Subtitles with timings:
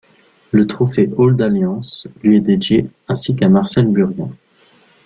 [0.51, 4.31] Le Trophée Auld Alliance lui est dédié, ainsi qu'à Marcel Burgun.